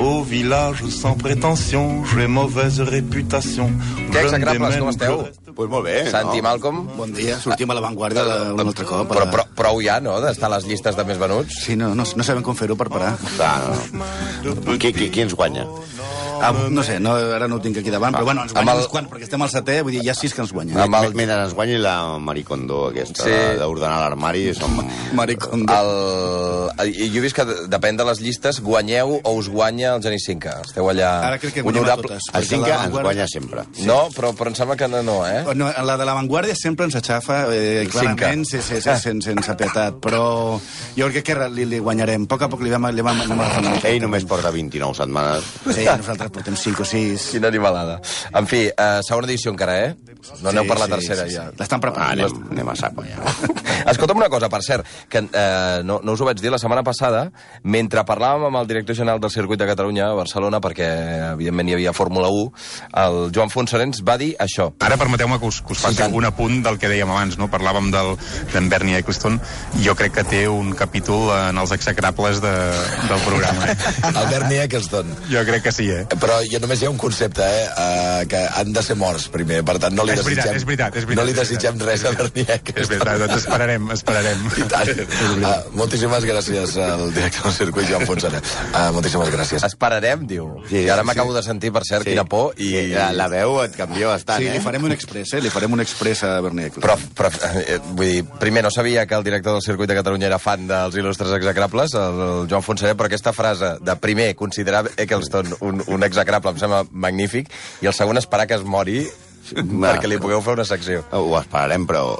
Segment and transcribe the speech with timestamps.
[0.00, 3.68] Au village sans prétention, j'ai mauvaise réputation.
[4.10, 5.18] Què, execrables, com esteu?
[5.54, 6.46] Pues molt bé, Santi no?
[6.46, 6.78] Malcolm?
[6.96, 9.10] Bon dia, sortim a l'avantguàrdia de- un altre cop.
[9.12, 11.58] Però, però, prou ja, no?, d'estar a les llistes de més venuts.
[11.66, 13.12] Sí, no, no, no sabem com fer-ho per parar.
[13.36, 14.56] Clar, no.
[14.78, 15.66] Qui, qui, qui ens guanya?
[16.40, 18.76] Ah, no sé, no, ara no ho tinc aquí davant, però bueno, ens Amb guanyen
[18.76, 20.78] el- uns quants, perquè estem al setè, vull dir, hi ha sis que ens guanyen.
[20.78, 23.30] Amb el- Mentre ens guanyi la Maricondo aquesta Sí.
[23.30, 23.58] sí.
[23.58, 24.80] d'ordenar l'armari, som...
[25.12, 25.72] Maricondo.
[26.78, 26.88] El...
[26.90, 30.24] I jo he vist que depèn de les llistes, guanyeu o us guanya el Genís
[30.26, 30.60] Cinca.
[30.64, 31.10] Esteu allà...
[31.28, 32.30] Ara crec que guanyem a totes.
[32.34, 33.64] El Cinca ens guanya sempre.
[33.84, 35.42] No, però, però em sembla que no, no eh?
[35.54, 39.98] No, la de l'avantguàrdia sempre ens aixafa, eh, clarament, sí, sí, sí, sense, sense pietat,
[40.00, 40.58] però
[40.96, 42.24] jo crec que li, li guanyarem.
[42.24, 43.20] A poc a poc li vam, li vam,
[44.30, 45.44] porta 29 setmanes.
[45.74, 47.28] Sí, nosaltres portem 5 o 6.
[47.32, 48.00] Quina animalada.
[48.34, 49.96] En fi, eh, segona edició encara, eh?
[50.42, 51.36] No aneu per la tercera, sí, sí.
[51.36, 51.50] ja.
[51.58, 52.12] L'estan Ah, preparant.
[52.20, 53.16] anem, anem a saco, ja.
[53.90, 56.82] Escolta'm una cosa, per cert, que eh, no, no us ho vaig dir la setmana
[56.84, 57.30] passada,
[57.64, 60.88] mentre parlàvem amb el director general del Circuit de Catalunya a Barcelona, perquè
[61.32, 62.52] evidentment hi havia Fórmula 1,
[63.04, 64.68] el Joan Fonsarens va dir això.
[64.84, 66.14] Ara permeteu-me que us, que us faci tant.
[66.14, 67.48] un apunt del que dèiem abans, no?
[67.50, 68.16] Parlàvem del-
[68.52, 69.40] d'en Bernie Eccleston.
[69.80, 72.52] Jo crec que té un capítol en els execrables de,
[73.08, 73.70] del programa.
[73.72, 73.76] Eh?
[74.12, 75.08] El Bernie Eccleston.
[75.30, 76.04] Jo crec que sí, eh?
[76.20, 77.66] Però jo només hi ha un concepte, eh?
[77.70, 80.66] Uh, que han de ser morts primer, per tant no li És veritat, desitgem, és
[80.68, 81.48] veritat, és veritat, no li veritat.
[81.48, 84.46] desitgem res a Bernie És veritat, doncs esperarem, esperarem.
[84.60, 84.88] I tant.
[85.40, 88.40] Uh, moltíssimes gràcies al director del circuit, Joan Fonsana.
[88.74, 89.62] Uh, moltíssimes gràcies.
[89.64, 90.48] Esperarem, diu.
[90.68, 91.08] Sí, I ara sí.
[91.08, 92.52] m'acabo de sentir, per cert, quina por.
[92.60, 92.68] I...
[92.76, 94.54] I la, la veu et canvia bastant, Sí, eh?
[94.58, 95.40] li farem un express, eh?
[95.44, 96.70] Li farem un express a Bernier.
[96.76, 97.30] Però, però
[97.62, 100.66] eh, vull dir, primer, no sabia que el director del circuit de Catalunya era fan
[100.68, 105.82] dels il·lustres execrables, el, el Joan Fonseré, però aquesta frase de primer considerar Eccleston un,
[105.86, 107.48] un execrable em sembla magnífic,
[107.80, 109.04] i el segon esperar que es mori
[109.50, 111.04] perquè li pugueu fer una secció.
[111.16, 112.18] Ho esperarem, però...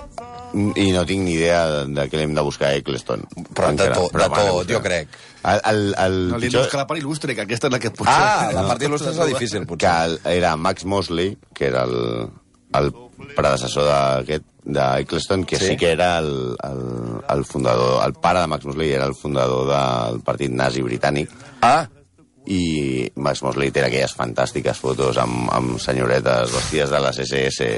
[0.51, 3.21] I no tinc ni idea de, de què l'hem de buscar a Eccleston.
[3.55, 4.73] Però de tot, Però de tot, buscar.
[4.73, 5.13] jo crec.
[5.47, 7.93] El, el, el No, li pitjor- buscar la part il·lustre, que aquesta és la que
[7.95, 8.17] potser...
[8.17, 9.93] Ah, la part il·lustre és la difícil, que potser.
[10.09, 11.95] el, era Max Mosley, que era el,
[12.81, 12.91] el
[13.37, 15.69] predecessor d'aquest d'Eccleston, que Sí?
[15.71, 15.77] sí?
[15.79, 16.83] que era el, el,
[17.37, 21.31] el fundador, el pare de Max Mosley era el fundador del partit nazi britànic,
[21.63, 21.87] Ah,
[22.47, 27.69] i Max Mosley té aquelles fantàstiques fotos amb, amb senyoretes vestides de les SS,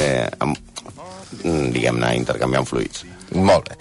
[0.00, 0.56] eh, amb,
[1.42, 3.04] mm, diguem-ne, intercanviant fluids.
[3.34, 3.76] Molt bé.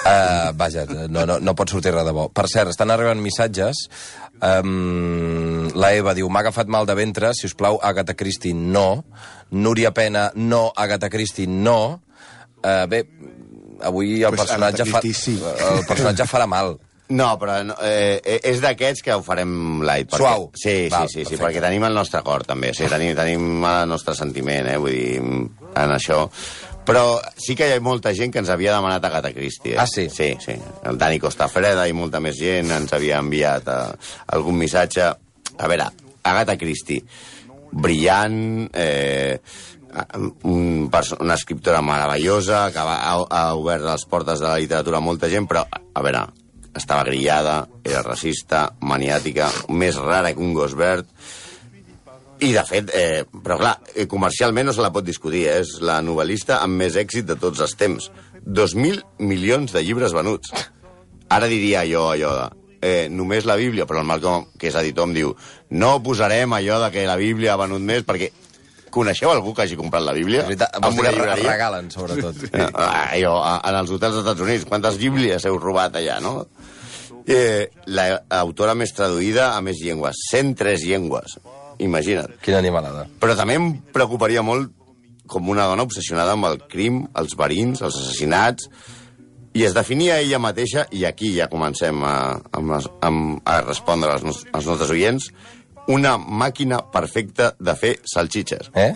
[0.00, 2.28] Uh, vaja, no, no, no pot sortir res de bo.
[2.32, 3.86] Per cert, estan arribant missatges.
[4.40, 9.04] Um, la Eva diu, m'ha agafat mal de ventre, si us plau, Agatha Christie, no.
[9.50, 10.68] Núria Pena, no.
[10.76, 12.00] Agatha Christie, no.
[12.60, 13.04] Uh, bé,
[13.80, 15.36] avui el Pues personatge, Christie, sí.
[15.40, 16.76] el personatge farà mal.
[17.10, 20.12] No, però no, eh, és d'aquests que ho farem light.
[20.12, 20.50] Perquè, Suau.
[20.54, 21.42] Sí, sí, Val, sí, sí, perfecte.
[21.44, 22.70] perquè tenim el nostre cor, també.
[22.76, 26.28] Sí, tenim, tenim el nostre sentiment, eh, vull dir, en això.
[26.86, 29.74] Però sí que hi ha molta gent que ens havia demanat Agatha Christie.
[29.74, 29.80] Eh?
[29.82, 30.08] Ah, sí?
[30.10, 30.54] Sí, sí.
[30.86, 33.82] El Dani Costafreda i molta més gent ens havia enviat eh,
[34.38, 35.10] algun missatge.
[35.60, 35.90] A veure,
[36.22, 37.02] Agatha Christie,
[37.72, 39.40] brillant, eh,
[40.44, 45.04] un, una escriptora meravellosa, que va, ha, ha obert les portes de la literatura a
[45.04, 46.24] molta gent, però, a veure,
[46.76, 51.08] estava grillada, era racista, maniàtica, més rara que un gos verd,
[52.40, 55.58] i, de fet, eh, però clar, eh, comercialment no se la pot discutir, eh?
[55.60, 58.06] és la novel·lista amb més èxit de tots els temps.
[58.40, 60.54] 2.000 milions de llibres venuts.
[61.28, 62.48] Ara diria jo allò de...
[62.80, 65.34] Eh, només la Bíblia, però el Malcolm, que és editor, em diu
[65.76, 68.30] no posarem allò de que la Bíblia ha venut més, perquè
[68.90, 70.40] coneixeu algú que hagi comprat la Bíblia?
[70.42, 71.50] És veritat, Amb una llibreria?
[71.52, 72.36] regalen, sobretot.
[72.74, 76.46] Ah, jo, a- en els hotels dels Estats Units, quantes bíblies heu robat allà, no?
[77.30, 81.38] Eh, L'autora més traduïda a més llengües, 103 llengües,
[81.78, 82.38] imagina't.
[82.42, 83.06] Quina animalada.
[83.20, 84.72] Però també em preocuparia molt
[85.30, 88.66] com una dona obsessionada amb el crim, els verins, els assassinats,
[89.54, 94.44] i es definia ella mateixa, i aquí ja comencem a, amb, a respondre als, nos,
[94.52, 95.30] als nostres oients,
[95.90, 98.92] una màquina perfecta de fer salxitxes Eh?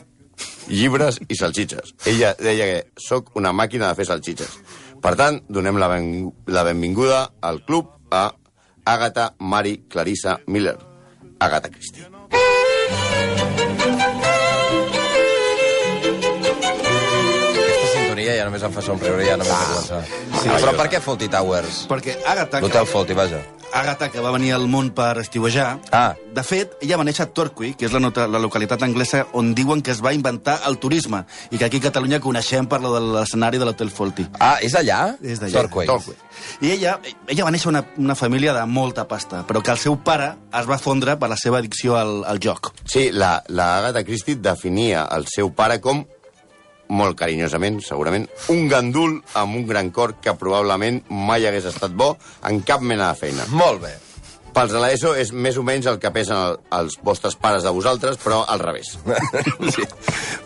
[0.68, 1.92] llibres i salxitxes.
[2.10, 4.56] Ella deia que sóc una màquina de fer salxitxes.
[5.04, 6.08] Per tant, donem la, ben,
[6.46, 8.24] la benvinguda al club a
[8.84, 10.78] Agatha Mari Clarissa Miller.
[11.38, 12.06] Agatha Christie.
[18.44, 19.64] Ja només em fa somriure, ja només ah.
[19.72, 20.00] començar.
[20.42, 21.84] Sí, però per què Fawlty Towers?
[21.88, 23.40] Perquè Agatha, L'Hotel Fawlty, vaja.
[23.74, 26.14] Agatha, que va venir al món per estiuejar, Ah.
[26.34, 29.54] de fet, ella va néixer a Torquay, que és la, nota, la localitat anglesa on
[29.54, 32.92] diuen que es va inventar el turisme, i que aquí a Catalunya coneixem per lo
[32.94, 34.28] de l'escenari de l'Hotel Fawlty.
[34.38, 35.16] Ah, és allà?
[35.22, 35.64] És d'allà.
[35.64, 35.88] Torquay.
[35.88, 36.14] Torquay.
[36.60, 39.96] I ella, ella va néixer una, una família de molta pasta, però que el seu
[40.04, 42.74] pare es va fondre per la seva addicció al, al joc.
[42.84, 46.04] Sí, la, la Agatha Christie definia el seu pare com
[46.88, 52.16] molt carinyosament, segurament, un gandul amb un gran cor que probablement mai hagués estat bo
[52.48, 53.46] en cap mena de feina.
[53.50, 53.94] Molt bé.
[54.54, 57.72] Pels de l'ESO és més o menys el que pesen el, els vostres pares de
[57.74, 58.92] vosaltres, però al revés.
[59.74, 59.82] Sí.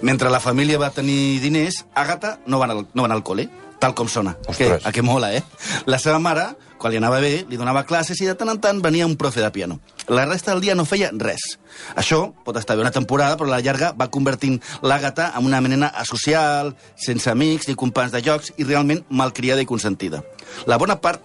[0.00, 3.24] Mentre la família va tenir diners, Àgata no va anar, al- no va anar al
[3.26, 3.48] col·le,
[3.82, 4.36] tal com sona.
[4.46, 4.86] Que, Ostres.
[4.86, 5.42] a què mola, eh?
[5.86, 6.46] La seva mare,
[6.78, 9.42] quan li anava bé, li donava classes i de tant en tant venia un profe
[9.42, 9.80] de piano.
[10.08, 11.58] La resta del dia no feia res.
[11.98, 15.60] Això pot estar bé una temporada, però a la llarga va convertint l'Àgata en una
[15.60, 20.22] nena asocial, sense amics ni companys de jocs i realment malcriada i consentida.
[20.66, 21.20] La bona part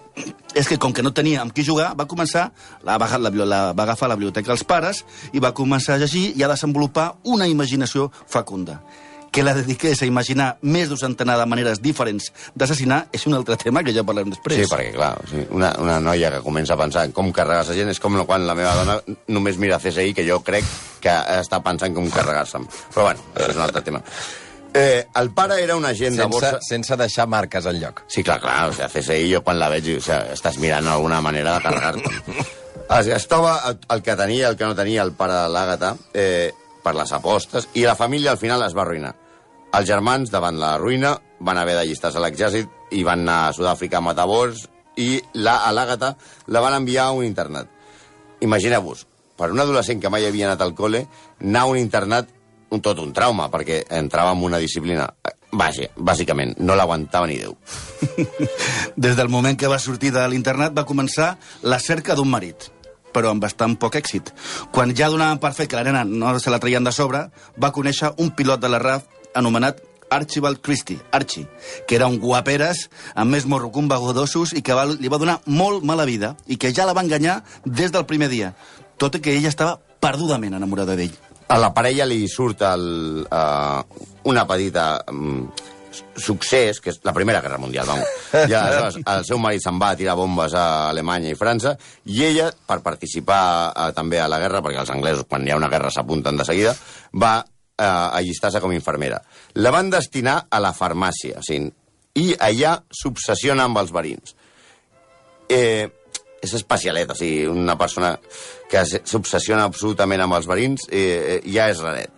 [0.54, 2.50] és que, com que no tenia amb qui jugar, va començar,
[2.84, 5.02] la va, la, la, va agafar la biblioteca dels pares
[5.32, 8.82] i va començar a llegir i a desenvolupar una imaginació fecunda.
[9.34, 13.56] Que la dediqués a imaginar més d'un centenar de maneres diferents d'assassinar és un altre
[13.58, 14.60] tema que ja parlarem després.
[14.62, 17.64] Sí, perquè, clar, o sigui, una, una noia que comença a pensar en com carregar
[17.66, 19.00] la gent és com quan la meva dona
[19.34, 20.64] només mira CSI, que jo crec
[21.02, 22.68] que està pensant com carregar-se'm.
[22.94, 24.04] Però, bueno, això és un altre tema.
[24.74, 26.58] Eh, el pare era un agent de Sense, borsa...
[26.66, 28.04] sense deixar marques al lloc.
[28.10, 31.20] Sí, clar, clar, o sigui, CSI jo quan la veig, o sigui, estàs mirant alguna
[31.22, 32.46] manera de carregar-te.
[32.84, 33.54] Es gastava
[33.94, 36.50] el que tenia i el que no tenia el pare de l'Àgata eh,
[36.84, 39.14] per les apostes i la família al final es va arruïnar.
[39.74, 43.98] Els germans, davant la ruïna, van haver d'allistar-se a l'exèrcit i van anar a Sud-àfrica
[43.98, 44.68] a matar bors
[45.02, 46.12] i la, a l'Àgata
[46.54, 47.66] la van enviar a un internat.
[48.46, 49.02] Imagineu-vos,
[49.34, 51.02] per un adolescent que mai havia anat al col·le,
[51.42, 52.30] anar a un internat
[52.74, 55.08] un tot un trauma, perquè entrava en una disciplina...
[55.54, 57.52] Vaja, bàsicament, no l'aguantava ni Déu.
[59.04, 62.70] Des del moment que va sortir de l'internat va començar la cerca d'un marit
[63.14, 64.32] però amb bastant poc èxit.
[64.74, 67.20] Quan ja donaven per fet que la nena no se la traien de sobre,
[67.62, 71.48] va conèixer un pilot de la RAF anomenat Archibald Christie, Archie,
[71.88, 75.10] que era un guaperes amb més morro que un vagó d'ossos i que va, li
[75.10, 78.54] va donar molt mala vida i que ja la va enganyar des del primer dia,
[78.98, 81.14] tot i que ella estava perdudament enamorada d'ell.
[81.48, 85.48] A la parella li surt el, uh, una petita um,
[86.16, 88.08] succés, que és la Primera Guerra Mundial, vamos.
[88.50, 91.74] Ja, aleshores, el seu marit se'n va a tirar bombes a Alemanya i França,
[92.10, 95.60] i ella, per participar uh, també a la guerra, perquè els anglesos, quan hi ha
[95.60, 96.74] una guerra, s'apunten de seguida,
[97.12, 97.36] va
[97.78, 99.20] uh, allistar-se com a infermera.
[99.54, 101.70] La van destinar a la farmàcia, o sigui,
[102.14, 104.34] i allà s'obsessiona amb els verins.
[105.50, 105.88] Eh,
[106.44, 108.14] és especialet, o sigui, una persona
[108.70, 112.12] que s'obsessiona absolutament amb els verins eh, eh, ja és raret.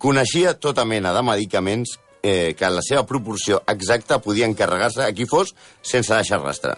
[0.00, 5.12] Coneixia tota mena de medicaments eh, que en la seva proporció exacta podien carregar-se a
[5.16, 6.76] qui fos sense deixar rastre.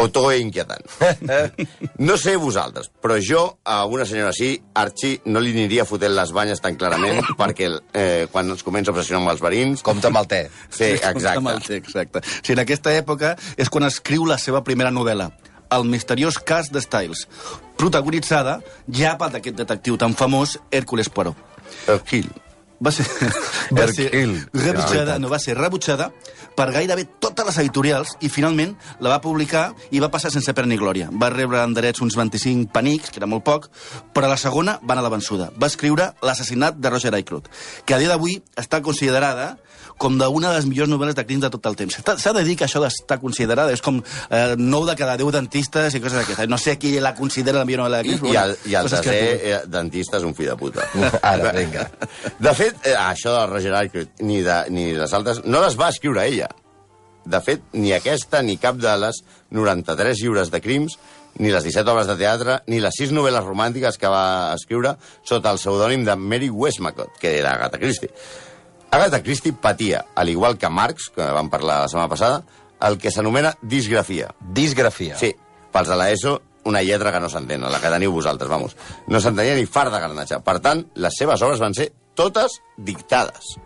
[0.00, 0.84] Oto e inquietant.
[1.98, 6.30] No sé vosaltres, però jo a una senyora així, Archie, no li aniria fotent les
[6.34, 9.82] banyes tan clarament perquè eh, quan es comença a obsessionar amb els verins...
[9.86, 10.40] Compte amb el te.
[10.70, 11.66] Sí, Amb el exacte.
[11.66, 12.22] té, exacte.
[12.38, 15.30] Sí, en aquesta època és quan escriu la seva primera novel·la,
[15.68, 17.26] El misteriós cas de Styles,
[17.76, 18.58] protagonitzada
[18.88, 21.36] ja per aquest detectiu tan famós, Hércules Poirot.
[21.86, 22.47] Hercule.
[22.80, 23.04] Va ser,
[23.74, 24.08] va ser
[24.54, 26.12] rebutjada, no, va ser rebutjada
[26.58, 30.70] per gairebé totes les editorials i finalment la va publicar i va passar sense pena
[30.70, 31.08] ni glòria.
[31.10, 33.68] Va rebre en drets uns 25 penics, que era molt poc,
[34.14, 35.50] però a la segona va anar a la vençuda.
[35.58, 37.50] Va escriure L'assassinat de Roger Aykroyd,
[37.84, 39.56] que a dia d'avui està considerada
[39.98, 41.98] com d'una de les millors novel·les de crims de tot el temps.
[42.06, 43.98] S'ha- de dir que això d'estar considerada és com
[44.30, 46.48] eh, 9 de cada 10 dentistes i coses d'aquestes.
[46.48, 48.88] No sé qui la considera la millor novel·la de I, crims, i, el, i el
[48.88, 49.42] desè creatives.
[49.42, 50.86] eh, dentista és un fill de puta.
[51.22, 51.88] Ara, vinga.
[52.38, 55.90] De fet, eh, això del Roger Aykroyd, ni, de, ni les altres, no les va
[55.90, 56.48] escriure ella.
[57.28, 59.18] De fet, ni aquesta ni cap de les
[59.52, 60.94] 93 lliures de crims,
[61.38, 64.94] ni les 17 obres de teatre, ni les 6 novel·les romàntiques que va escriure
[65.26, 68.08] sota el pseudònim de Mary Westmacott, que era Agatha Christie.
[68.90, 72.42] Agatha Christie patia, al igual que Marx, que vam parlar la setmana passada,
[72.80, 74.32] el que s'anomena disgrafia.
[74.40, 75.18] Disgrafia.
[75.20, 75.34] Sí,
[75.72, 78.76] pels de l'ESO, una lletra que no s'entén, la que teniu vosaltres, vamos.
[79.08, 80.40] No s'entenia ni far de garnatxa.
[80.44, 83.56] Per tant, les seves obres van ser totes dictades.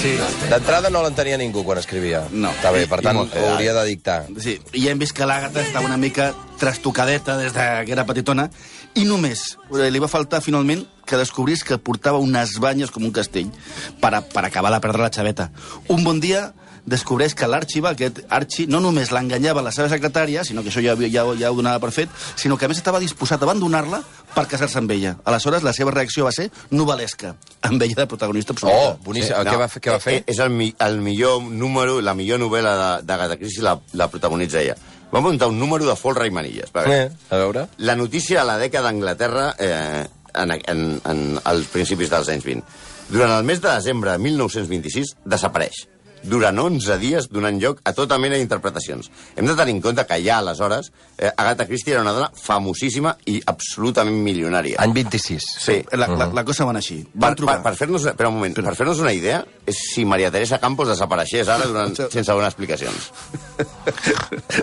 [0.00, 0.14] Sí.
[0.48, 2.22] D'entrada no l'entenia ningú quan escrivia.
[2.32, 2.50] No.
[2.56, 4.26] Està bé, per tant, molt- ho hauria de dictar.
[4.40, 8.50] Sí, i hem vist que l'Àgata estava una mica trastocadeta des de que era petitona
[8.94, 13.50] i només li va faltar finalment que descobrís que portava unes banyes com un castell
[14.00, 15.50] per, a, per acabar de perdre la xaveta.
[15.88, 16.52] Un bon dia
[16.86, 20.96] descobreix que l'Archie, aquest Archie, no només l'enganyava la seva secretària, sinó que això ja,
[20.96, 24.00] ja, ja ho donava per fet, sinó que a més estava disposat a abandonar-la
[24.34, 25.18] per casar-se amb ella.
[25.24, 28.78] Aleshores, la seva reacció va ser novel·lesca, amb ella de protagonista absoluta.
[28.78, 29.34] Oh, boníssim.
[29.44, 30.14] Què, va, fer- què va fer?
[30.20, 34.08] Eh, És el, mi- el millor número, la millor novel·la de- d'Agatha Christie la, la
[34.08, 34.76] protagonitza ella.
[35.12, 36.70] Va muntar un número de folre i manilles.
[36.70, 37.66] Per Eh, a veure.
[37.78, 42.62] La notícia a la dècada d'Anglaterra eh, en, en, en, als principis dels anys 20.
[43.10, 45.88] Durant el mes de desembre de 1926 desapareix.
[46.22, 49.10] Durant 11 dies donant lloc a tota mena d'interpretacions.
[49.36, 53.14] Hem de tenir en compte que ja aleshores eh, Agatha Christie era una dona famosíssima
[53.26, 54.78] i absolutament milionària.
[54.82, 55.48] Any 26.
[55.64, 55.78] Sí.
[55.92, 57.00] La, la, la cosa va anar així.
[57.04, 57.58] Per, Van trobar...
[57.60, 60.90] per, per fer-nos per un moment, per fer-nos una idea, és si Maria Teresa Campos
[60.92, 63.10] desapareixés ara durant, sense donar explicacions.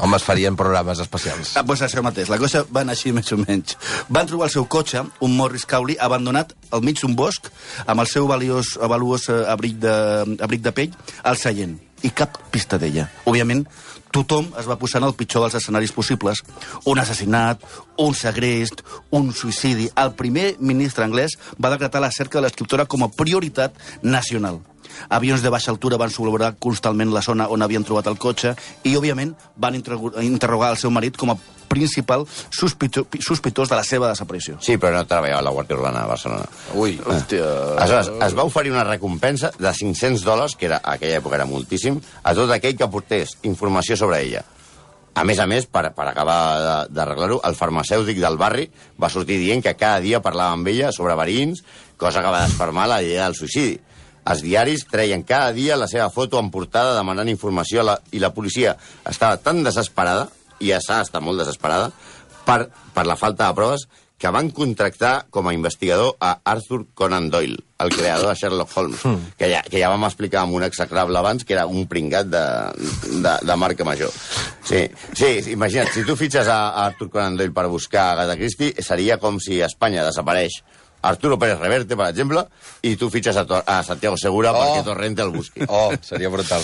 [0.01, 1.55] Home, es farien programes especials.
[1.57, 3.77] Ah, doncs això mateix, la cosa va anar així més o menys.
[4.09, 7.51] Van trobar el seu cotxe, un Morris Cowley, abandonat al mig d'un bosc,
[7.85, 9.97] amb el seu valiós, valuós eh, abric de,
[10.43, 11.77] abric de pell, al seient.
[12.05, 13.07] I cap pista d'ella.
[13.25, 13.63] Òbviament,
[14.13, 16.43] tothom es va posar en el pitjor dels escenaris possibles.
[16.85, 17.63] Un assassinat,
[17.97, 18.83] un segrest,
[19.17, 19.89] un suïcidi.
[19.97, 24.61] El primer ministre anglès va decretar la cerca de l'escriptora com a prioritat nacional.
[25.09, 28.95] Avions de baixa altura van sobrevolar constantment la zona on havien trobat el cotxe i,
[28.97, 31.37] òbviament, van interro- interrogar el seu marit com a
[31.67, 34.55] principal sospito, sospitós de la seva desaparició.
[34.63, 36.45] Sí, però no treballava a la Guàrdia Urbana de Barcelona.
[36.79, 36.95] Ui.
[37.03, 37.47] Hòstia...
[37.77, 41.45] Aleshores, es va oferir una recompensa de 500 dòlars, que era, a aquella època era
[41.49, 44.45] moltíssim, a tot aquell que aportés informació sobre ella.
[45.17, 48.67] A més a més, per, per acabar de- d'arreglar-ho, el farmacèutic del barri
[49.01, 51.63] va sortir dient que cada dia parlava amb ella sobre verins,
[51.97, 53.79] cosa que va desfermar la idea del suïcidi.
[54.27, 58.33] Els diaris treien cada dia la seva foto en portada demanant informació la, i la
[58.35, 58.75] policia
[59.07, 60.27] estava tan desesperada,
[60.59, 61.91] i està, està molt desesperada,
[62.47, 67.29] per, per la falta de proves, que van contractar com a investigador a Arthur Conan
[67.29, 69.03] Doyle, el creador de Sherlock Holmes,
[69.37, 72.43] que, ja, que ja vam explicar amb un execrable abans que era un pringat de,
[73.21, 74.09] de, de marca major.
[74.65, 78.73] Sí, sí, imagina't, si tu fitxes a, a Arthur Conan Doyle per buscar Agatha Christie,
[78.81, 80.63] seria com si Espanya desapareix
[81.01, 82.45] Arturo Pérez Reverte, per exemple,
[82.81, 84.59] i tu fitxes a, Tor- a Santiago Segura Oh.
[84.61, 85.61] perquè Torrente el busqui.
[85.67, 86.63] Oh, seria brutal.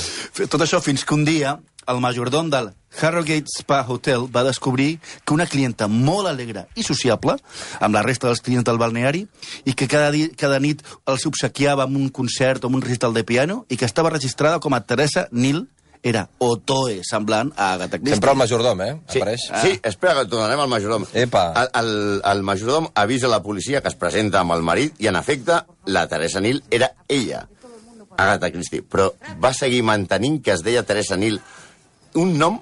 [0.49, 2.69] Tot això fins que un dia el majordom del
[3.01, 7.35] Harrogate Spa Hotel va descobrir que una clienta molt alegre i sociable,
[7.83, 9.25] amb la resta dels clients del balneari,
[9.65, 13.13] i que cada, dia, cada nit els obsequiava amb un concert o amb un recital
[13.13, 15.65] de piano, i que estava registrada com a Teresa Nil,
[16.03, 18.17] era Otoe, semblant a Agatha Christie.
[18.17, 18.91] Sempre el majordom, eh?
[19.07, 19.45] Sí, Apareix.
[19.61, 21.05] sí, espera que tornarem al majordom.
[21.13, 21.45] Epa.
[21.61, 25.15] El, el, el majordom avisa la policia que es presenta amb el marit i, en
[25.15, 27.47] efecte, la Teresa Nil era ella,
[28.17, 28.83] Agatha Christie.
[28.83, 29.07] Però
[29.41, 31.39] va seguir mantenint que es deia Teresa Nil,
[32.19, 32.59] un nom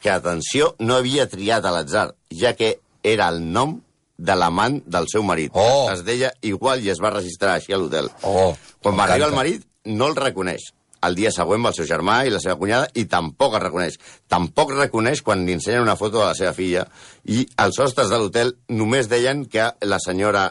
[0.00, 3.76] que, atenció, no havia triat a l'atzar, ja que era el nom
[4.20, 5.52] de l'amant del seu marit.
[5.54, 5.90] Oh.
[5.92, 8.08] Es deia igual i es va registrar així a l'hotel.
[8.24, 10.70] Oh, Quan va arribar el marit, no el reconeix.
[11.06, 13.98] El dia següent va el seu germà i la seva cunyada i tampoc el reconeix.
[14.28, 16.84] Tampoc reconeix quan li ensenyen una foto de la seva filla
[17.24, 20.50] i els hostes de l'hotel només deien que la senyora,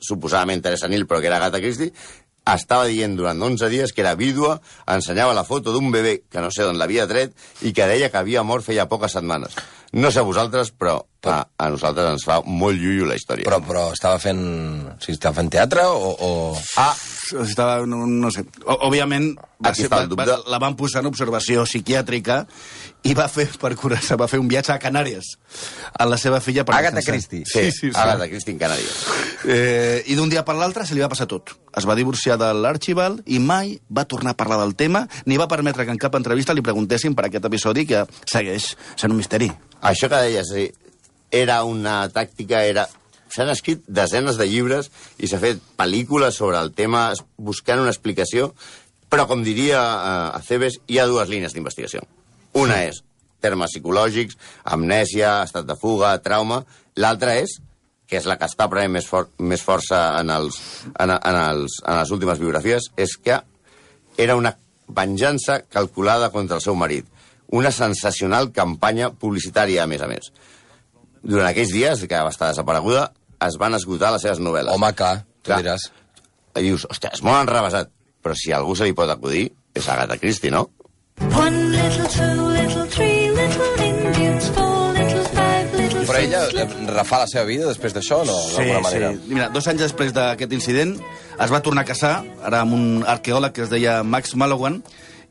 [0.00, 1.92] suposadament Teresa Nil, però que era Agatha Christie,
[2.50, 4.56] estava dient durant 11 dies que era vídua,
[4.90, 8.18] ensenyava la foto d'un bebè que no sé d'on l'havia tret i que deia que
[8.18, 9.54] havia mort feia poques setmanes.
[9.92, 10.96] No sé a vosaltres, però
[11.28, 13.44] a, a nosaltres ens fa molt llullo la història.
[13.44, 14.40] Però, però estava fent...
[14.88, 16.14] O sigui, estava fent teatre o...
[16.16, 16.30] o...
[16.80, 16.94] Ah,
[17.42, 18.44] Estava, no, no sé.
[18.64, 22.42] Òbviament, va ser, va, va, la van posar en observació psiquiàtrica
[23.08, 25.32] i va fer, per curar-se, va fer un viatge a Canàries
[25.92, 27.02] amb la seva filla per Agatha.
[27.06, 27.42] Christie.
[27.46, 27.92] sí, sí, sí.
[27.98, 29.02] Agatha Christie en Canàries.
[29.48, 31.54] Eh, I d'un dia per l'altre se li va passar tot.
[31.78, 35.48] Es va divorciar de l'Archibald i mai va tornar a parlar del tema ni va
[35.50, 39.50] permetre que en cap entrevista li preguntessin per aquest episodi que segueix sent un misteri.
[39.82, 40.68] Això que deies, sí,
[41.32, 42.86] era una tàctica, era...
[43.32, 48.50] S'han escrit desenes de llibres i s'ha fet pel·lícules sobre el tema buscant una explicació,
[49.12, 52.04] però, com diria eh, Acebes, hi ha dues línies d'investigació.
[52.60, 53.02] Una és
[53.42, 54.38] termes psicològics,
[54.76, 56.62] amnèsia, estat de fuga, trauma.
[57.02, 57.56] L'altra és,
[58.08, 60.60] que és la que està prenent més, for més força en, els,
[60.92, 63.40] en, en, els, en les últimes biografies, és que
[64.20, 64.54] era una
[64.92, 67.08] venjança calculada contra el seu marit.
[67.52, 70.30] Una sensacional campanya publicitària, a més a més.
[71.22, 73.10] Durant aquells dies, que va estar desapareguda,
[73.46, 74.72] es van esgotar les seves novel·les.
[74.74, 75.60] Home, clar, tu Clar.
[75.62, 75.88] diràs.
[76.56, 77.90] I dius, hòstia, és molt enrevesat.
[78.22, 80.68] Però si algú se li pot acudir, és Agatha Christie, no?
[81.20, 87.18] One little, two little, three little Indians, four little, five little, Però ella eh, refà
[87.24, 88.36] la seva vida després d'això o no?
[88.56, 89.10] D'alguna manera.
[89.12, 89.32] sí.
[89.34, 90.94] Mira, dos anys després d'aquest incident
[91.40, 94.82] es va tornar a casar, ara amb un arqueòleg que es deia Max Mallowan,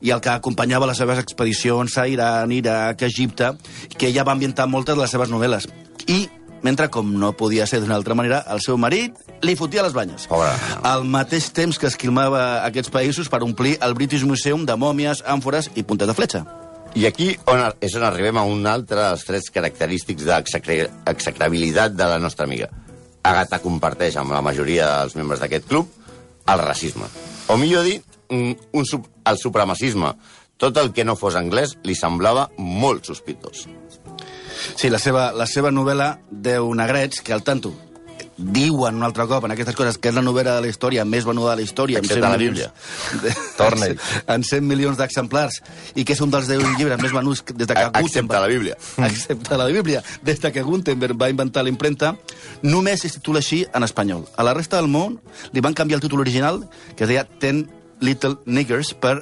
[0.02, 3.52] i el que acompanyava les seves expedicions a Iran, Iraq, Egipte,
[3.96, 5.68] que ella va ambientar moltes de les seves novel·les.
[6.10, 6.24] I,
[6.62, 10.26] mentre com no podia ser d'una altra manera, el seu marit li fotia les banyes.
[10.30, 10.50] Pobre.
[10.86, 15.70] Al mateix temps que esquilmava aquests països per omplir el British Museum de mòmies, àmfores
[15.74, 16.44] i puntes de fletxa.
[16.94, 22.20] I aquí on, és on arribem a un altre dels trets característics d'execrabilitat de la
[22.20, 22.68] nostra amiga.
[23.22, 25.88] Agatha comparteix amb la majoria dels membres d'aquest club
[26.52, 27.06] el racisme.
[27.48, 28.86] O millor dit, un, un,
[29.24, 30.14] el supremacisme.
[30.62, 33.66] Tot el que no fos anglès li semblava molt sospitós.
[34.76, 37.72] Sí, la seva, la seva novel·la Deu negrets, que al tanto
[38.42, 41.24] diuen un altre cop en aquestes coses que és la novel·la de la història més
[41.28, 42.00] venuda de la història.
[42.00, 43.96] Excepte 100 la milions de- Torna-hi.
[44.34, 45.60] En 100 milions d'exemplars
[45.94, 48.40] i que és un dels 10 llibres més venuts des de que Excepte Gutenberg...
[48.40, 48.78] la Bíblia.
[49.10, 50.02] Excepte la Bíblia.
[50.24, 52.16] Des de que Gutenberg va inventar la impremta,
[52.62, 54.24] només es titula així en espanyol.
[54.36, 55.20] A la resta del món
[55.52, 56.64] li van canviar el títol original,
[56.96, 57.68] que es deia Ten
[58.00, 59.20] Little Niggers, per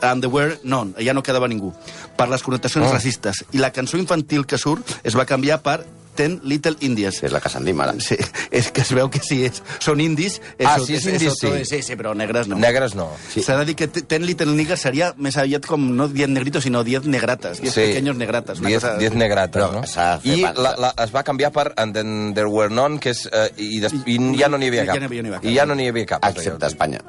[0.00, 1.72] And the Were None, ja no quedava ningú,
[2.16, 2.92] per les connotacions Oh.
[2.92, 3.44] racistes.
[3.52, 5.84] I la cançó infantil que surt es va canviar per
[6.14, 7.22] Ten Little Indies.
[7.24, 7.94] És la que se'n diu, ara.
[7.98, 8.16] Sí,
[8.50, 10.42] és que es veu que sí, és, són indis.
[10.60, 11.48] Ah, eso- sí, és eso indis, sí.
[11.64, 11.82] sí.
[11.82, 12.56] Sí, però negres no.
[12.60, 13.08] Negres no.
[13.32, 13.40] Sí.
[13.42, 16.64] S'ha de dir que te- Ten Little Niggers seria més aviat com, no 10 negritos,
[16.64, 18.60] sinó 10 negrates, 10 pequeños negrates.
[18.60, 19.82] una Diez, cosa- diez negrates, no?
[19.84, 23.26] fer I la, la, es va canviar per And then there were none, que és...
[23.32, 24.96] Eh, i, des, I ja no n'hi cap.
[25.00, 25.44] no no havia cap.
[25.50, 26.24] I ja no n'hi havia cap.
[26.28, 27.00] Excepte Espanya.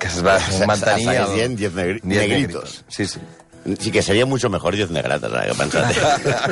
[0.00, 1.06] Que es va Se- se- mantenir...
[1.08, 2.78] segueix el- dient diez negri- diez negritos.
[2.88, 3.20] Sí, sí.
[3.80, 5.96] Sí que seria mucho mejor 10 negrates, ara que he pensat.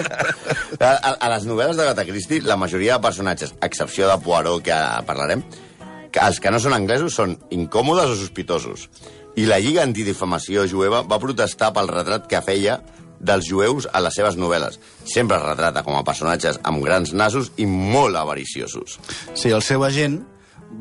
[0.81, 4.65] a, a, a les novel·les d'Agatha Christie, la majoria de personatges, a excepció de Poirot,
[4.67, 5.45] que ara parlarem,
[6.11, 8.89] que els que no són anglesos són incòmodes o sospitosos.
[9.39, 12.81] I la Lliga Antidifamació Jueva va protestar pel retrat que feia
[13.25, 14.81] dels jueus a les seves novel·les.
[15.07, 18.99] Sempre es retrata com a personatges amb grans nassos i molt avariciosos.
[19.39, 20.19] Sí, el seu agent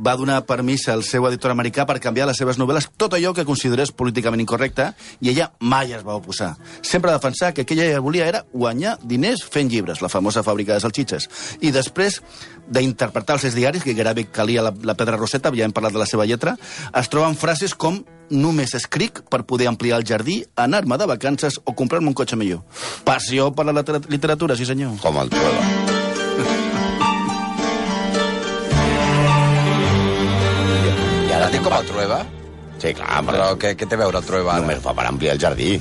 [0.06, 3.46] va donar permís al seu editor americà per canviar les seves novel·les tot allò que
[3.46, 6.56] considerés políticament incorrecte i ella mai es va oposar.
[6.82, 10.80] Sempre defensar que el que volia era guanyar diners fent llibres, la famosa fàbrica de
[10.84, 11.30] salxitxes.
[11.62, 12.22] I després
[12.68, 16.00] d'interpretar els seus diaris, que gairebé calia la, la pedra roseta, ja hem parlat de
[16.00, 16.56] la seva lletra,
[16.94, 21.76] es troben frases com només escric per poder ampliar el jardí, anar-me de vacances o
[21.76, 22.64] comprar-me un cotxe millor.
[23.04, 24.96] Passió per la litera- literatura, sí senyor.
[25.04, 26.73] Com el Trueba.
[31.54, 32.20] Dit com el Trueba?
[32.82, 34.64] Sí, clar, Però què, què té a veure el Trueba ara?
[34.66, 35.76] Només fa per ampliar el jardí.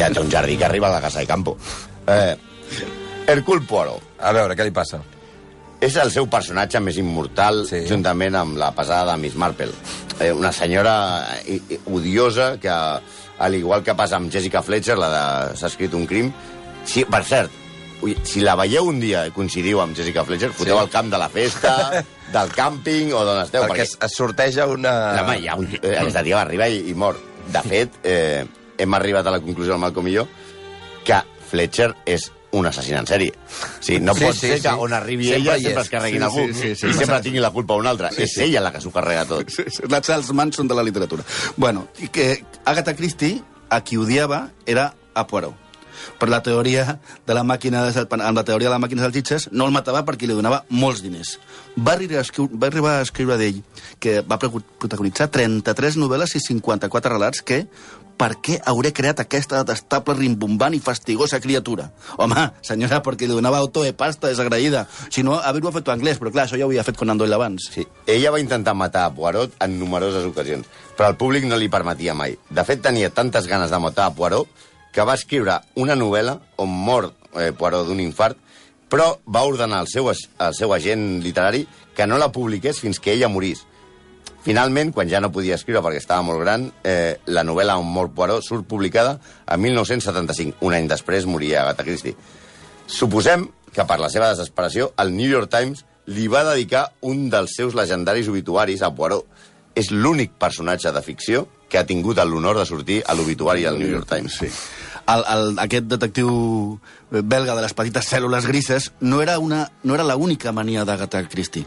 [0.00, 1.56] ja té un jardí que arriba a la casa de campo.
[2.08, 2.34] Eh,
[3.26, 5.00] Hercule Poirot A veure, què li passa?
[5.84, 7.82] és el seu personatge més immortal, Sí.
[7.86, 9.68] juntament amb la pesada de Miss Marple.
[10.18, 11.26] Eh, una senyora
[11.92, 16.32] odiosa que, al igual que passa amb Jessica Fletcher, la de S'ha escrit un crim...
[16.88, 17.50] Sí, per cert,
[18.26, 21.28] si la veieu un dia i coincidiu amb Jessica Fletcher, foteu al camp de la
[21.32, 22.02] festa,
[22.34, 23.64] del càmping o d'on esteu.
[23.68, 24.94] Perquè es, es sorteja una...
[25.22, 25.68] Home, hi ha un...
[25.80, 27.18] eh, Aquesta tia va arribar i, i mor.
[27.54, 28.44] De fet, eh,
[28.78, 30.26] hem arribat a la conclusió, el Malcolm i jo,
[31.04, 31.18] que
[31.50, 33.32] Fletcher és un assassín en sèrie.
[33.82, 34.74] Sigui, no Sí, sí, pot sí, ser que sí.
[34.86, 36.86] on arribi Sempre ella sempre es carreguin Sí, algú sí, sí, sí.
[36.86, 38.12] i sempre tingui la culpa un altre.
[38.14, 39.50] és ella la que s'ho carrega tot.
[39.50, 41.24] Sí, sí, La Charles Manson de la literatura.
[41.56, 43.40] Bueno, i que Agatha Christie,
[43.74, 45.63] a qui odiava, era a Poirot.
[46.18, 49.48] Per la teoria de la màquina de, amb la teoria de la màquina de salxitxes,
[49.52, 51.38] no el matava perquè li donava molts diners.
[51.76, 53.62] Va arribar a escriure, va arribar escriure d'ell
[54.00, 57.64] que va pro- protagonitzar 33 novel·les i 54 relats que
[58.14, 61.88] per què hauré creat aquesta detestable, rimbombant i fastigosa criatura?
[62.22, 64.84] Home, senyora, perquè li donava auto de pasta desagraïda.
[65.10, 67.66] Si no, haver-ho fet anglès, però clar, això ja ho havia fet Conan Doyle abans.
[67.74, 67.82] Sí.
[68.06, 72.14] Ella va intentar matar a Poirot en numeroses ocasions, però el públic no li permetia
[72.14, 72.38] mai.
[72.54, 74.46] De fet, tenia tantes ganes de matar a Poirot
[74.94, 78.38] que va escriure una novel·la on mor eh, Poirot d'un infart,
[78.88, 81.64] però va ordenar al seu, al seu agent literari
[81.96, 83.64] que no la publiqués fins que ella morís.
[84.44, 88.12] Finalment, quan ja no podia escriure perquè estava molt gran, eh, la novel·la On mor
[88.14, 89.16] Poirot surt publicada
[89.48, 90.58] en 1975.
[90.60, 92.14] Un any després moria Agatha Christie.
[92.86, 97.56] Suposem que per la seva desesperació el New York Times li va dedicar un dels
[97.56, 99.24] seus legendaris obituaris a Poirot.
[99.74, 103.90] És l'únic personatge de ficció que ha tingut l'honor de sortir a l'obituari del New
[103.90, 104.36] York Times.
[104.44, 104.52] Sí.
[105.10, 106.28] El, el, aquest detectiu
[107.10, 111.66] belga de les petites cèl·lules grises no era, una, no era l'única mania d'Agatha Christie,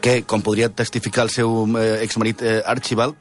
[0.00, 3.18] que, com podria testificar el seu eh, exmarit eh, Archibald,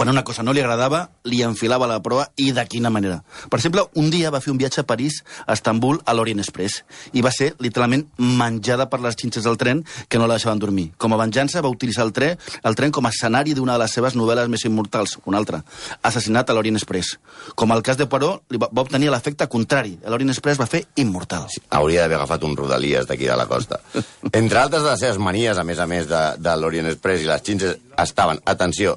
[0.00, 3.18] quan una cosa no li agradava, li enfilava la proa i de quina manera.
[3.52, 6.78] Per exemple, un dia va fer un viatge a París, a Estambul, a l'Orient Express,
[7.12, 10.86] i va ser literalment menjada per les xinxes del tren que no la deixaven dormir.
[10.96, 13.98] Com a venjança va utilitzar el tren, el tren com a escenari d'una de les
[13.98, 15.60] seves novel·les més immortals, una altra,
[16.00, 17.18] Assassinat a l'Orient Express.
[17.52, 19.98] Com el cas de Poirot, li va, va obtenir l'efecte contrari.
[20.08, 21.44] L'Orient Express va fer immortal.
[21.76, 23.82] Hauria d'haver agafat un rodalies d'aquí de la costa.
[24.32, 27.30] Entre altres de les seves manies, a més a més de, de l'Orient Express i
[27.34, 28.96] les xinxes, estaven, atenció,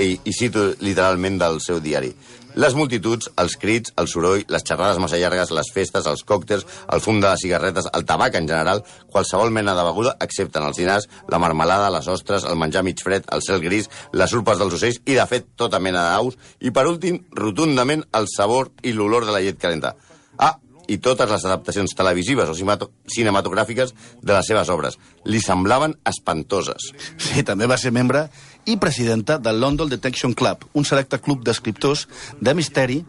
[0.00, 2.10] i, i cito literalment del seu diari,
[2.58, 7.02] les multituds, els crits, el soroll, les xerrades massa llargues, les festes, els còctels, el
[7.04, 8.82] fum de les cigarretes, el tabac en general,
[9.12, 12.98] qualsevol mena de beguda, excepte en els dinars, la marmelada, les ostres, el menjar mig
[13.04, 16.72] fred, el cel gris, les urpes dels ocells i, de fet, tota mena d'aus, i,
[16.74, 19.94] per últim, rotundament, el sabor i l'olor de la llet calenta.
[20.38, 20.56] Ah,
[20.90, 24.98] i totes les adaptacions televisives o cinematogràfiques de les seves obres.
[25.24, 26.90] Li semblaven espantoses.
[27.16, 28.26] Sí, també va ser membre
[28.66, 32.06] i presidenta del London Detection Club, un selecte club d'escriptors
[32.40, 33.00] de misteri,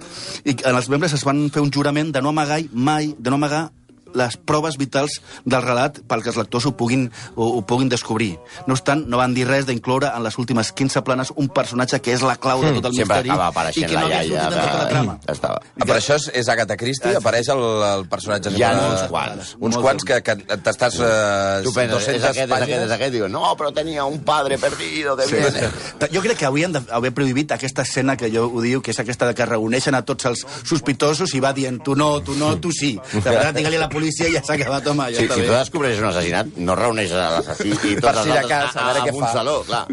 [0.46, 3.42] i en els membres es van fer un jurament de no amagar mai, de no
[3.42, 3.70] amagar
[4.18, 8.36] les proves vitals del relat pel que els lectors ho puguin, ho, ho puguin descobrir.
[8.68, 12.16] No obstant, no van dir res d'incloure en les últimes 15 planes un personatge que
[12.16, 14.78] és la clau de tot el Sempre misteri i que no havia sortit en tota
[14.78, 15.18] la trama.
[15.26, 15.32] De...
[15.36, 15.62] Estava.
[15.62, 17.16] Ah, però això és, és Agatha Christie?
[17.20, 18.54] Apareix el, el personatge?
[18.58, 19.54] Hi ha uns quants.
[19.60, 21.00] Uns quants que, que t'estàs...
[21.00, 23.16] Eh, Tu penses, 200 és aquest, és aquest, és aquest.
[23.16, 25.70] Diu, no, però tenia un padre perdido que viene.
[26.12, 29.30] Jo crec que haurien d'haver prohibit aquesta escena que jo ho diu, que és aquesta
[29.30, 32.74] de que reuneixen a tots els sospitosos i va dient tu no, tu no, tu
[32.76, 32.94] sí.
[33.14, 35.42] De veritat, digue-li a la policia i ja s'ha acabat, home, ja Sí, està si
[35.42, 35.48] bé.
[35.48, 38.86] tu descobreixes un assassinat, no reuneixes a l'assassí i tots els si altres cas, a
[38.88, 39.32] veure a, què a un fa.
[39.34, 39.86] saló, clar.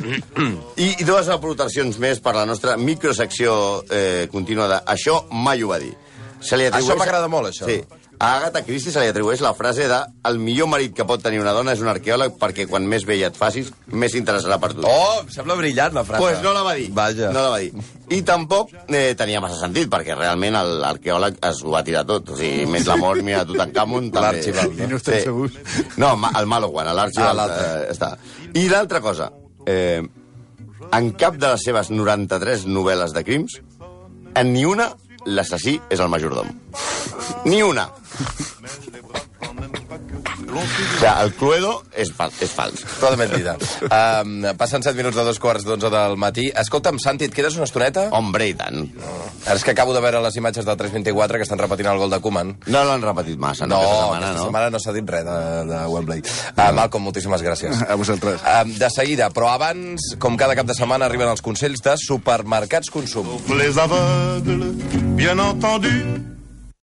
[0.77, 5.69] I, I dues aportacions més per la nostra microsecció eh, contínua de això mai ho
[5.75, 5.95] va dir.
[6.41, 7.67] Se li Això m'agrada molt, això.
[7.67, 7.83] Sí.
[8.21, 11.39] A Agatha Christie se li atribueix la frase de el millor marit que pot tenir
[11.39, 14.83] una dona és un arqueòleg perquè quan més vella et facis, més s'interessarà per tu.
[14.91, 16.25] Oh, em sembla brillant, la frase.
[16.25, 16.89] Pues no la va dir.
[16.97, 17.31] Vaja.
[17.31, 17.71] No la va dir.
[18.11, 22.35] I tampoc eh, tenia massa sentit, perquè realment l'arqueòleg es ho va tirar tot.
[22.35, 24.11] O sigui, més la mort, mira, Tutankamon...
[24.11, 24.41] també.
[24.41, 24.85] L'Archibald, no?
[24.85, 25.59] I no estem segurs.
[26.03, 27.67] No, el Malowan, Ah, l'Archibald l'altre.
[27.87, 28.13] eh, està.
[28.59, 29.31] I l'altra cosa,
[29.67, 30.03] eh,
[30.91, 33.61] en cap de les seves 93 novel·les de crims,
[34.35, 34.91] en ni una
[35.27, 36.51] l'assassí és el majordom.
[37.45, 37.89] Ni una.
[40.59, 42.83] O sigui, el Cluedo és, fal és fals.
[42.99, 43.55] Tota mentida.
[43.87, 46.49] Um, passen 7 minuts de dos quarts d'onze del matí.
[46.59, 48.09] Escolta'm, Santi, et quedes una estoneta?
[48.17, 48.89] Hombre, i tant.
[49.47, 52.11] Ara és que acabo de veure les imatges del 324 que estan repetint el gol
[52.13, 52.55] de Koeman.
[52.67, 54.47] No l'han repetit massa, no, No, aquesta setmana, aquesta no?
[54.49, 55.39] setmana no s'ha dit res de,
[55.71, 56.23] de Wembley.
[56.57, 57.83] Uh, Malcolm, moltíssimes gràcies.
[57.91, 58.43] A vosaltres.
[58.43, 62.91] Um, de seguida, però abans, com cada cap de setmana, arriben els consells de supermercats
[62.93, 63.31] consum.
[63.55, 64.75] Les aveugles,
[65.19, 65.95] bien entendu,